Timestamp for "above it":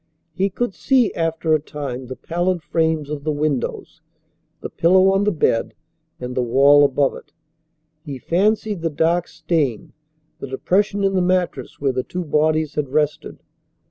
6.83-7.33